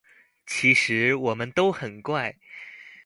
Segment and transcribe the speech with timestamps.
[0.47, 2.35] 其實我們都很怪